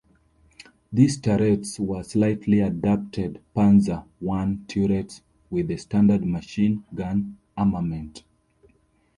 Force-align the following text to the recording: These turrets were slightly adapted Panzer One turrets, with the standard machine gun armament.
These 0.91 1.19
turrets 1.19 1.79
were 1.79 2.01
slightly 2.01 2.59
adapted 2.59 3.39
Panzer 3.55 4.03
One 4.19 4.65
turrets, 4.67 5.21
with 5.51 5.67
the 5.67 5.77
standard 5.77 6.25
machine 6.25 6.83
gun 6.95 7.37
armament. 7.55 8.23